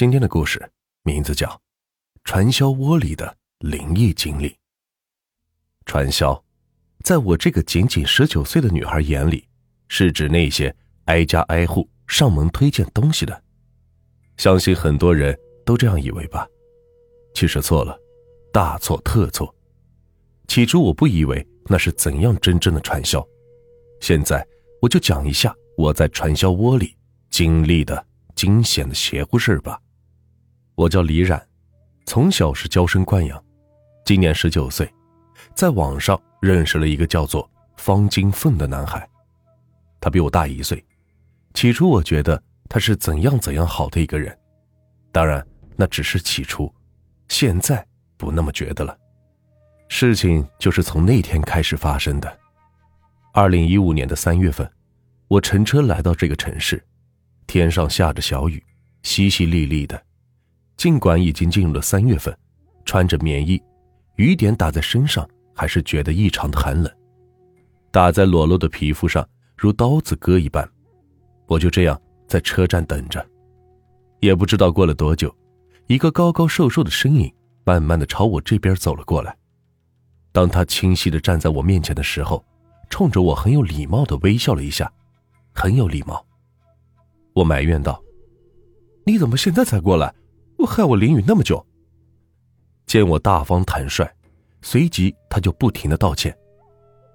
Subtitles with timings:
[0.00, 0.72] 今天的故事
[1.02, 1.46] 名字叫
[2.24, 4.48] 《传销窝里的灵异经历》。
[5.84, 6.42] 传销，
[7.04, 9.46] 在我这个仅仅十九岁的女孩眼里，
[9.88, 10.74] 是指那些
[11.04, 13.42] 挨家挨户上门推荐东西的。
[14.38, 16.48] 相信很多人都这样以为吧？
[17.34, 17.94] 其实错了，
[18.50, 19.54] 大错特错。
[20.48, 23.22] 起初我不以为那是怎样真正的传销，
[24.00, 24.42] 现在
[24.80, 26.96] 我就讲一下我在传销窝里
[27.28, 29.78] 经历的惊险的邪乎事吧。
[30.80, 31.38] 我叫李冉，
[32.06, 33.44] 从小是娇生惯养，
[34.02, 34.90] 今年十九岁，
[35.54, 37.46] 在网上认识了一个叫做
[37.76, 39.06] 方金凤的男孩，
[40.00, 40.82] 他比我大一岁。
[41.52, 44.34] 起初我觉得他是怎样怎样好的一个人，
[45.12, 45.46] 当然
[45.76, 46.74] 那只是起初，
[47.28, 48.96] 现在不那么觉得了。
[49.88, 52.38] 事情就是从那天开始发生的。
[53.34, 54.66] 二零一五年的三月份，
[55.28, 56.82] 我乘车来到这个城市，
[57.46, 58.64] 天上下着小雨，
[59.02, 60.02] 淅淅沥沥的。
[60.80, 62.34] 尽管已经进入了三月份，
[62.86, 63.62] 穿着棉衣，
[64.16, 66.90] 雨点打在身上还是觉得异常的寒冷，
[67.90, 69.28] 打在裸露的皮肤上
[69.58, 70.66] 如刀子割一般。
[71.48, 73.22] 我就这样在车站等着，
[74.20, 75.30] 也不知道过了多久，
[75.86, 77.30] 一个高高瘦瘦的身影
[77.62, 79.36] 慢慢的朝我这边走了过来。
[80.32, 82.42] 当他清晰的站在我面前的时候，
[82.88, 84.90] 冲着我很有礼貌的微笑了一下，
[85.52, 86.24] 很有礼貌。
[87.34, 88.02] 我埋怨道
[89.04, 90.10] ：“你怎么现在才过来？”
[90.66, 91.64] 害我淋雨那么久。
[92.86, 94.08] 见我大方坦率，
[94.62, 96.36] 随即他就不停的道歉。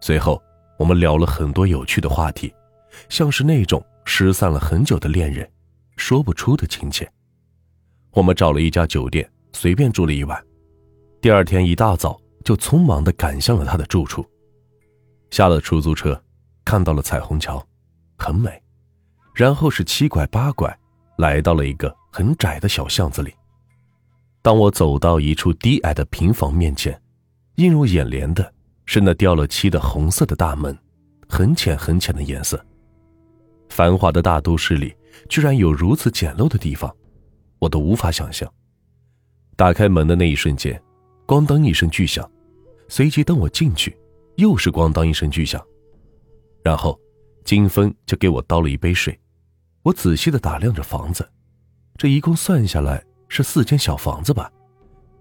[0.00, 0.42] 随后
[0.78, 2.52] 我们聊了很多有趣的话题，
[3.08, 5.48] 像是那种失散了很久的恋人，
[5.96, 7.10] 说不出的亲切。
[8.12, 10.44] 我们找了一家酒店，随便住了一晚。
[11.20, 14.26] 第二天一大早就匆忙的赶向了他的住处。
[15.30, 16.20] 下了出租车，
[16.64, 17.64] 看到了彩虹桥，
[18.18, 18.50] 很美。
[19.32, 20.76] 然后是七拐八拐，
[21.20, 21.94] 来到了一个。
[22.12, 23.32] 很窄的小巷子里，
[24.42, 27.00] 当我走到一处低矮的平房面前，
[27.54, 28.52] 映入眼帘的
[28.84, 30.76] 是那掉了漆的红色的大门，
[31.28, 32.60] 很浅很浅的颜色。
[33.68, 34.92] 繁华的大都市里，
[35.28, 36.92] 居然有如此简陋的地方，
[37.60, 38.52] 我都无法想象。
[39.54, 40.82] 打开门的那一瞬间，
[41.28, 42.28] 咣当一声巨响，
[42.88, 43.96] 随即等我进去，
[44.34, 45.64] 又是咣当一声巨响，
[46.64, 46.98] 然后
[47.44, 49.16] 金峰就给我倒了一杯水。
[49.82, 51.28] 我仔细的打量着房子。
[51.96, 54.50] 这一共算下来是四间小房子吧，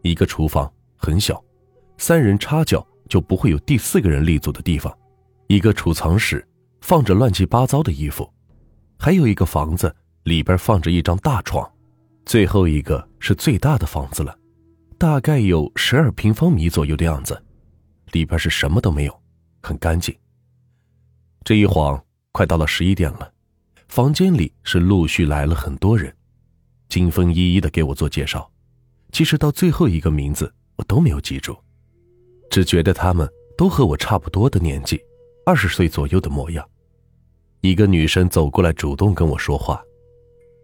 [0.02, 1.44] 一个厨房很小，
[1.98, 4.98] 三人插脚就不会有第四个人立足的地方，
[5.48, 6.48] 一个储藏室
[6.82, 8.32] 放着乱七八糟的衣服，
[8.98, 9.94] 还有一个房子
[10.24, 11.70] 里边放着一张大床，
[12.26, 14.38] 最后一个是最大的房子了，
[14.98, 17.42] 大概有十二平方米左右的样子，
[18.12, 19.22] 里边是什么都没有，
[19.62, 20.16] 很干净。
[21.44, 23.32] 这一晃快到了十一点了，
[23.90, 26.16] 房间里是陆续来了很多人。
[26.90, 28.50] 金峰一一的给我做介绍，
[29.12, 31.58] 其实到最后一个名字我都没有记住，
[32.52, 33.28] 只觉得他们
[33.58, 35.02] 都和我差不多的年纪，
[35.44, 36.64] 二十岁左右的模样。
[37.62, 39.82] 一个女生走过来主动跟我说话，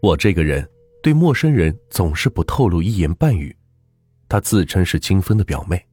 [0.03, 0.68] 我这个人
[1.02, 3.56] 对陌生人总是不透露一言半语。
[4.30, 5.84] 她自称是金峰的表妹，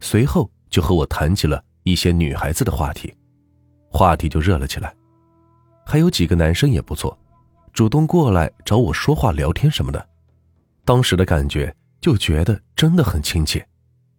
[0.00, 3.14] 随后就和我谈起了一些女孩子的话题，
[3.88, 4.92] 话题就热了起来，
[5.84, 7.16] 还有几个男生也不错。
[7.72, 10.08] 主动过来找我说话、聊天什么的，
[10.84, 13.66] 当时的感觉就觉得真的很亲切，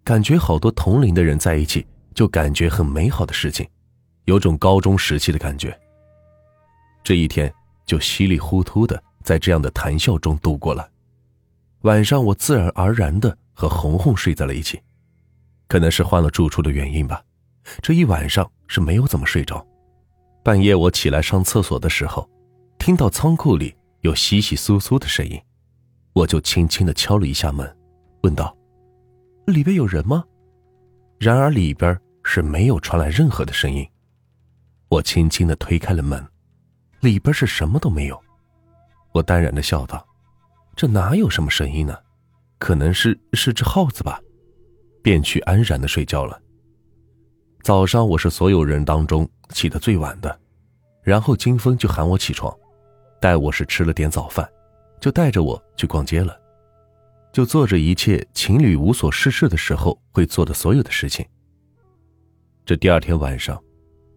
[0.04, 1.86] 感觉好多同龄的人在一起
[2.16, 3.68] 就感觉很美好的事情，
[4.26, 5.78] 有种高中时期的感觉。
[7.04, 7.54] 这一天
[7.86, 10.90] 就稀里糊涂的在这样的谈笑中度过了。
[11.82, 14.82] 晚上我自然而然的和红红睡在了一起，
[15.68, 17.22] 可能是换了住处的原因吧，
[17.82, 19.64] 这一晚上是没有怎么睡着。
[20.44, 22.30] 半夜我起来上厕所的时候。
[22.78, 25.42] 听到仓库里有窸窸窣窣的声音，
[26.12, 27.78] 我就轻轻的敲了一下门，
[28.24, 28.54] 问道
[29.48, 30.22] ：“里边有人吗？”
[31.18, 33.88] 然而里边是没有传来任何的声音。
[34.90, 36.22] 我轻轻的推开了门，
[37.00, 38.22] 里边是什么都没有。
[39.14, 40.06] 我淡然的笑道
[40.76, 41.98] ：“这哪有什么声音呢？
[42.60, 44.20] 可能是是只耗子吧。”
[45.02, 46.38] 便去安然的睡觉了。
[47.64, 50.38] 早上我是所有人当中起得最晚的，
[51.02, 52.54] 然后金峰就喊我起床。
[53.22, 54.46] 带我是吃了点早饭，
[55.00, 56.38] 就带着我去逛街了，
[57.32, 61.26] 就做着一切情侣无所事事的时候会做的所有的事情。
[62.66, 63.58] 这第二天晚上，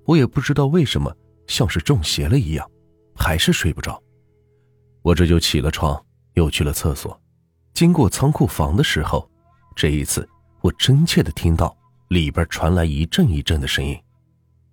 [0.07, 1.15] 我也不知道为什么，
[1.47, 2.69] 像是中邪了一样，
[3.15, 4.03] 还是睡不着。
[5.03, 6.05] 我这就起了床，
[6.35, 7.17] 又去了厕所。
[7.75, 9.31] 经过仓库房的时候，
[9.77, 10.29] 这一次
[10.63, 11.77] 我真切的听到
[12.09, 13.99] 里边传来一阵一阵的声音，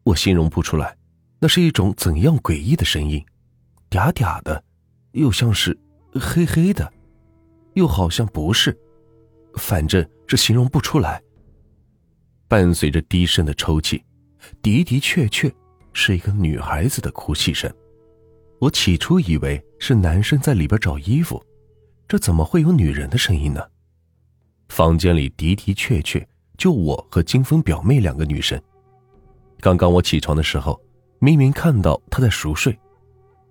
[0.04, 0.96] 我形容不出来，
[1.40, 3.24] 那是一种怎样诡异的声音。
[3.90, 4.64] 嗲嗲的，
[5.12, 5.78] 又像是
[6.14, 6.92] 黑黑的，
[7.74, 8.78] 又好像不是，
[9.56, 11.22] 反正是形容不出来。
[12.48, 14.04] 伴随着低声的抽泣，
[14.62, 15.52] 的的确确
[15.92, 17.72] 是一个女孩子的哭泣声。
[18.60, 21.44] 我起初以为是男生在里边找衣服，
[22.08, 23.62] 这怎么会有女人的声音呢？
[24.70, 26.26] 房间里的的确确
[26.58, 28.62] 就我和金峰表妹两个女生。
[29.60, 30.80] 刚刚我起床的时候，
[31.20, 32.78] 明明看到她在熟睡，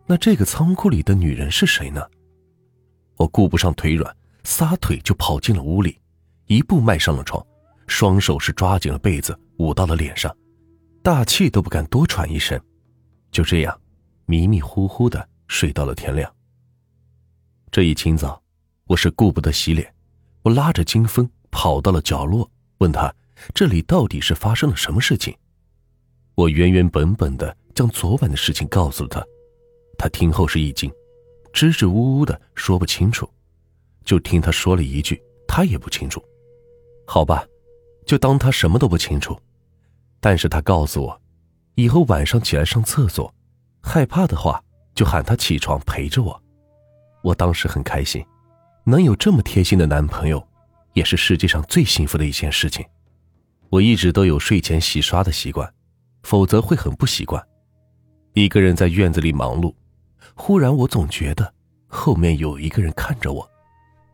[0.07, 2.03] 那这个仓库里的女人是谁呢？
[3.17, 4.15] 我顾不上腿软，
[4.45, 5.99] 撒腿就跑进了屋里，
[6.47, 7.45] 一步迈上了床，
[7.87, 10.35] 双手是抓紧了被子捂到了脸上，
[11.03, 12.61] 大气都不敢多喘一声，
[13.31, 13.79] 就这样。
[14.27, 16.33] 迷迷糊糊的睡到了天亮。
[17.71, 18.41] 这一清早，
[18.87, 19.93] 我是顾不得洗脸，
[20.43, 22.49] 我拉着金峰跑到了角落，
[22.82, 23.14] 问他
[23.55, 25.32] 这里到底是发生了什么事情。
[26.34, 29.25] 我原原本本的将昨晚的事情告诉了他，
[29.96, 30.90] 他听后是一惊，
[31.52, 33.29] 支支吾吾的说不清楚，
[34.05, 36.20] 就听他说了一句他也不清楚。
[37.06, 37.46] 好吧，
[38.05, 39.38] 就当他什么都不清楚。
[40.19, 41.23] 但是他告诉我，
[41.76, 43.32] 以后晚上起来上厕所。
[43.81, 44.62] 害怕的话，
[44.94, 46.43] 就喊他起床陪着我。
[47.23, 48.25] 我当时很开心，
[48.84, 50.44] 能有这么贴心的男朋友，
[50.93, 52.85] 也是世界上最幸福的一件事情。
[53.69, 55.73] 我一直都有睡前洗刷的习惯，
[56.23, 57.43] 否则会很不习惯。
[58.35, 59.75] 一个人在院子里忙碌，
[60.35, 61.55] 忽然我总觉得
[61.87, 63.49] 后面有一个人看着我，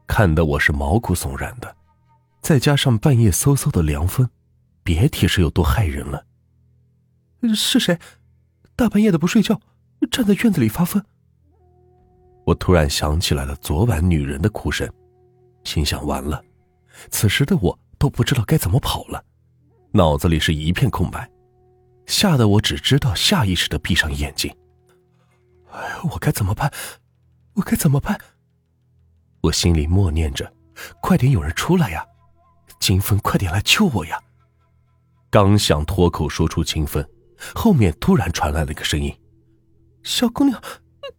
[0.06, 1.76] 看得我是毛骨悚然的。
[2.40, 4.28] 再加上半夜嗖嗖的凉风，
[4.82, 6.25] 别提是有多害人了。
[7.54, 7.98] 是谁？
[8.75, 9.60] 大半夜的不睡觉，
[10.10, 11.04] 站在院子里发疯。
[12.46, 14.88] 我突然想起来了昨晚女人的哭声，
[15.64, 16.42] 心想完了，
[17.10, 19.24] 此时的我都不知道该怎么跑了，
[19.92, 21.30] 脑子里是一片空白，
[22.06, 24.54] 吓得我只知道下意识的闭上眼睛。
[25.72, 25.80] 哎，
[26.10, 26.72] 我该怎么办？
[27.54, 28.18] 我该怎么办？
[29.42, 30.52] 我心里默念着
[31.00, 32.04] ：“快点有人出来呀，
[32.80, 34.20] 金风，快点来救我呀！”
[35.30, 37.06] 刚想脱口说出金风。
[37.54, 39.16] 后面突然传来了一个声音
[40.02, 40.60] ：“小姑娘，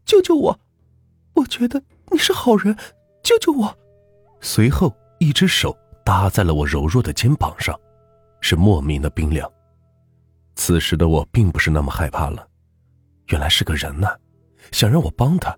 [0.03, 0.59] 救救我！
[1.35, 2.75] 我觉得你是好人，
[3.23, 3.77] 救救我！”
[4.41, 7.77] 随后，一只手搭在了我柔弱的肩膀上，
[8.41, 9.49] 是莫名的冰凉。
[10.55, 12.47] 此时的我并不是那么害怕了，
[13.27, 14.07] 原来是个人呢，
[14.71, 15.51] 想让我帮他。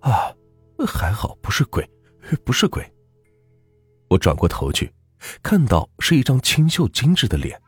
[0.00, 0.32] 啊，
[0.86, 1.88] 还好不是鬼，
[2.44, 2.86] 不是鬼。
[4.08, 4.92] 我转过头去，
[5.42, 7.60] 看到是一张清秀精致的脸。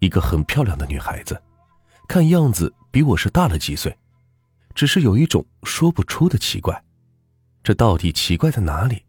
[0.00, 1.40] 一个很漂亮的女孩子，
[2.08, 3.96] 看样子比我是大了几岁，
[4.74, 6.84] 只是有一种说不出的奇怪。
[7.62, 9.04] 这到底奇怪在哪里？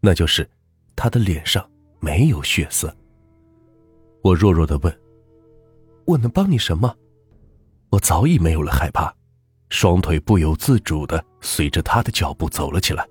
[0.00, 0.48] 那就是
[0.96, 1.68] 她的脸上
[2.00, 2.94] 没有血色。
[4.22, 5.00] 我弱弱的问
[6.04, 6.94] ：“我能帮你什么？”
[7.90, 9.12] 我早已没有了害怕，
[9.68, 13.06] 双腿不由自主的随着他的脚步走了起来。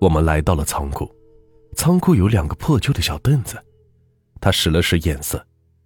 [0.00, 1.14] 我们来到了仓库，
[1.76, 3.62] 仓库有两个破旧的小凳子，
[4.40, 5.44] 他使了使眼色。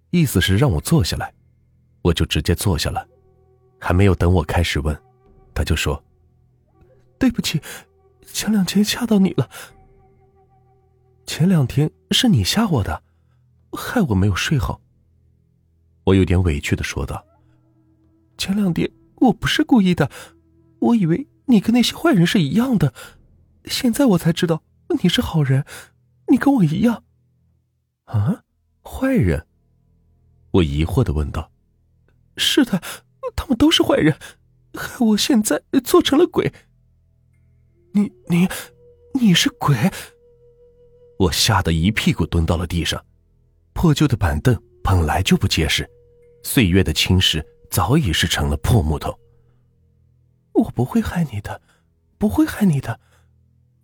[0.09, 1.33] 意思是让我坐下来，
[2.01, 3.05] 我就直接坐下了。
[3.77, 4.97] 还没有等我开始问，
[5.53, 6.01] 他就说
[7.19, 7.61] ：“对不起，
[8.25, 9.49] 前两天吓到你了。
[11.27, 13.03] 前两天是你吓我的，
[13.73, 14.81] 害我没有睡好。”
[16.05, 17.23] 我有点委屈的说道
[18.39, 20.09] ：“前两天我不是故意的，
[20.79, 22.93] 我以为你跟那些坏人是一样的，
[23.65, 24.63] 现在我才知道
[25.03, 25.65] 你是好人，
[26.29, 27.03] 你跟我一样。”
[28.05, 28.43] 啊，
[28.81, 29.45] 坏人。
[30.51, 31.51] 我疑惑的问道
[32.37, 32.81] ：“是的，
[33.35, 34.17] 他们都是坏人，
[34.73, 36.53] 害我现在做成了鬼。
[37.91, 38.47] 你你
[39.13, 39.75] 你是鬼？”
[41.17, 43.03] 我吓得一屁股蹲到了地上。
[43.73, 45.89] 破旧的板凳本来就不结实，
[46.43, 49.17] 岁月的侵蚀早已是成了破木头。
[50.53, 51.61] 我不会害你的，
[52.17, 52.99] 不会害你的，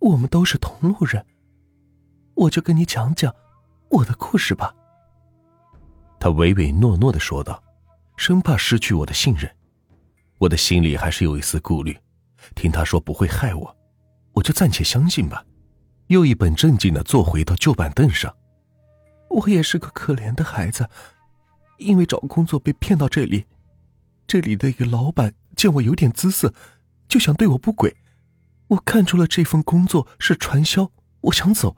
[0.00, 1.24] 我们都是同路人。
[2.34, 3.32] 我就跟你讲讲
[3.90, 4.74] 我的故事吧。
[6.18, 7.62] 他唯唯诺诺的说道，
[8.16, 9.48] 生怕失去我的信任。
[10.38, 11.96] 我的心里还是有一丝顾虑。
[12.56, 13.76] 听他说不会害我，
[14.32, 15.44] 我就暂且相信吧。
[16.08, 18.34] 又一本正经的坐回到旧板凳上。
[19.30, 20.88] 我也是个可怜的孩子，
[21.78, 23.46] 因为找工作被骗到这里。
[24.26, 26.54] 这里的一个老板见我有点姿色，
[27.08, 27.96] 就想对我不轨。
[28.68, 30.90] 我看出了这份工作是传销，
[31.22, 31.76] 我想走，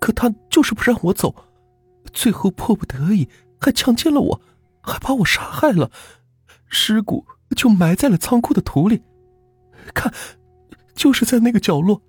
[0.00, 1.34] 可他就是不让我走。
[2.12, 3.28] 最后迫不得已。
[3.58, 4.40] 还强奸了我，
[4.82, 5.90] 还把我杀害了，
[6.68, 9.02] 尸骨就埋在了仓库的土里。
[9.94, 10.12] 看，
[10.94, 12.02] 就是在那个角落。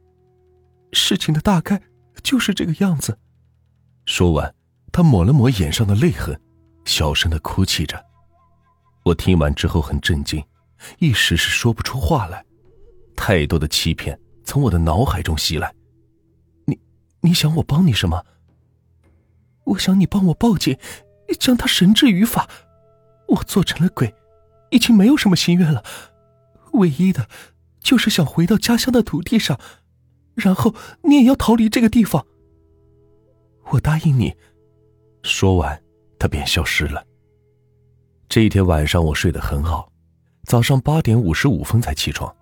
[0.94, 1.82] 事情的大概
[2.24, 3.18] 就是这个样子。
[4.06, 4.54] 说完，
[4.92, 6.40] 他抹了抹眼上的泪痕，
[6.86, 8.04] 小声的哭泣着。
[9.04, 10.44] 我听完之后很震惊，
[11.00, 12.46] 一时是说不出话来。
[13.16, 15.74] 太多的欺骗从我的脑海中袭来，
[16.66, 16.80] 你
[17.22, 18.24] 你想我帮你什么？
[19.66, 20.78] 我想你帮我报警，
[21.40, 22.50] 将他绳之于法。
[23.28, 24.16] 我做成了鬼，
[24.70, 25.84] 已经没有什么心愿了，
[26.74, 27.28] 唯一的，
[27.82, 29.60] 就是想回到家乡的土地上，
[30.38, 32.26] 然后你也要逃离这个地方。
[33.72, 34.34] 我答应你。
[35.24, 35.84] 说完，
[36.18, 37.04] 他便消失了。
[38.30, 39.92] 这一天晚上，我睡得很好，
[40.46, 42.34] 早上八点五十五分才起床。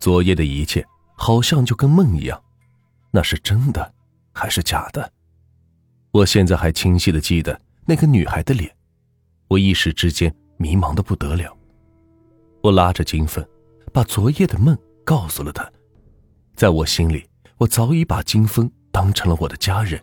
[0.00, 0.84] 昨夜的一切
[1.16, 2.42] 好像就跟梦一样，
[3.10, 3.92] 那是真的
[4.32, 5.12] 还是假的？
[6.10, 8.74] 我现在还清晰的记得那个女孩的脸，
[9.48, 11.54] 我一时之间迷茫的不得了。
[12.62, 13.46] 我拉着金凤，
[13.92, 15.70] 把昨夜的梦告诉了她。
[16.58, 17.24] 在我心里，
[17.56, 20.02] 我早已把金峰当成了我的家人。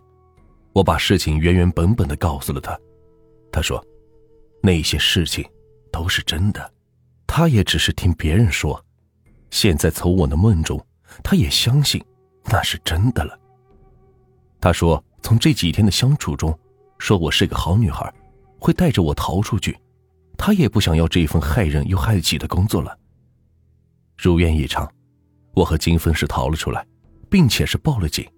[0.72, 2.74] 我把事情原原本本的告诉了他。
[3.52, 3.84] 他说，
[4.62, 5.44] 那些事情
[5.92, 6.72] 都是真的，
[7.26, 8.82] 他也只是听别人说。
[9.50, 10.82] 现在从我的梦中，
[11.22, 12.02] 他也相信
[12.46, 13.38] 那是真的了。
[14.58, 15.04] 他说。
[15.22, 16.56] 从这几天的相处中，
[16.98, 18.14] 说我是个好女孩，
[18.60, 19.76] 会带着我逃出去。
[20.38, 22.96] 他也不想要这份害人又害己的工作了。
[24.16, 24.88] 如愿以偿，
[25.56, 26.86] 我和金芬是逃了出来，
[27.30, 28.30] 并且是报了警。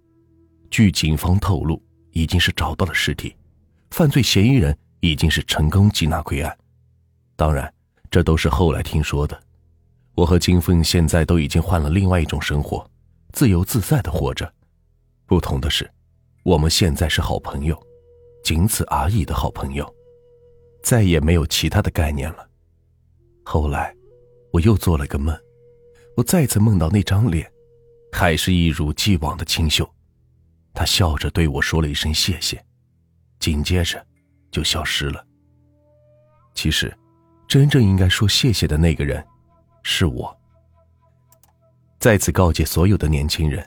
[0.70, 1.82] 据警方透露，
[2.12, 3.34] 已经是找到了尸体，
[3.90, 6.56] 犯罪嫌疑人已经是成功缉拿归案。
[7.34, 7.74] 当然，
[8.08, 9.36] 这都是后来听说的。
[10.14, 12.88] 我和金凤现在都已经换了另外一种生活，
[13.32, 14.50] 自由自在的活着。
[15.26, 15.90] 不同的是。
[16.44, 17.78] 我们现在是好朋友，
[18.42, 19.92] 仅此而已的好朋友，
[20.82, 22.48] 再也没有其他的概念了。
[23.44, 23.94] 后来，
[24.50, 25.36] 我又做了个梦，
[26.18, 27.48] 我再次梦到那张脸，
[28.10, 29.88] 还是一如既往的清秀。
[30.74, 32.60] 他笑着对我说了一声谢谢，
[33.38, 34.04] 紧接着
[34.50, 35.24] 就消失了。
[36.54, 36.92] 其实，
[37.46, 39.24] 真正应该说谢谢的那个人，
[39.84, 40.36] 是我。
[42.00, 43.64] 再次告诫所有的年轻人，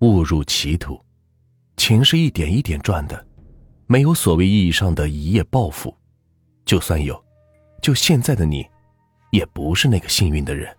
[0.00, 1.00] 误入歧途。
[1.76, 3.24] 钱是一点一点赚的，
[3.86, 5.96] 没有所谓意义上的一夜暴富。
[6.64, 7.24] 就算有，
[7.80, 8.68] 就现在的你，
[9.30, 10.76] 也不是那个幸运的人。